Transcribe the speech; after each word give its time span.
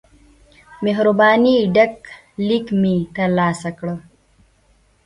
مهربانی 0.85 1.57
ډک 1.75 1.95
لیک 2.47 2.67
مې 2.81 2.95
ترلاسه 3.15 3.69
کړ. 3.79 3.87